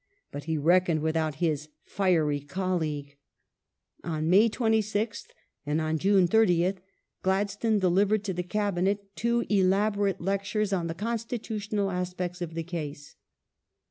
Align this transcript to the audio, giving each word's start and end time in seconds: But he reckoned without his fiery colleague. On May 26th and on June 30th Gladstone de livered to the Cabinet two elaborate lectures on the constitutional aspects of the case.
But 0.31 0.45
he 0.45 0.57
reckoned 0.57 1.01
without 1.01 1.35
his 1.35 1.69
fiery 1.83 2.39
colleague. 2.39 3.17
On 4.03 4.31
May 4.31 4.49
26th 4.49 5.27
and 5.63 5.79
on 5.79 5.99
June 5.99 6.27
30th 6.27 6.77
Gladstone 7.21 7.77
de 7.77 7.87
livered 7.87 8.23
to 8.23 8.33
the 8.33 8.41
Cabinet 8.41 9.15
two 9.15 9.45
elaborate 9.47 10.19
lectures 10.19 10.73
on 10.73 10.87
the 10.87 10.95
constitutional 10.95 11.91
aspects 11.91 12.41
of 12.41 12.55
the 12.55 12.63
case. 12.63 13.15